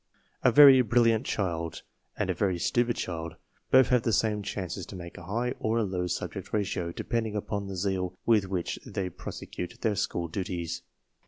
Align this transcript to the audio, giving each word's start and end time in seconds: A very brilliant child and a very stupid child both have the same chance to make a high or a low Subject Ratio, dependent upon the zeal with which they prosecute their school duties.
A 0.41 0.51
very 0.51 0.81
brilliant 0.81 1.27
child 1.27 1.83
and 2.17 2.31
a 2.31 2.33
very 2.33 2.57
stupid 2.57 2.95
child 2.95 3.35
both 3.69 3.89
have 3.89 4.01
the 4.01 4.11
same 4.11 4.41
chance 4.41 4.83
to 4.83 4.95
make 4.95 5.15
a 5.15 5.25
high 5.25 5.51
or 5.59 5.77
a 5.77 5.83
low 5.83 6.07
Subject 6.07 6.51
Ratio, 6.51 6.91
dependent 6.91 7.35
upon 7.35 7.67
the 7.67 7.75
zeal 7.77 8.17
with 8.25 8.47
which 8.49 8.79
they 8.83 9.11
prosecute 9.11 9.77
their 9.81 9.95
school 9.95 10.27
duties. 10.27 10.81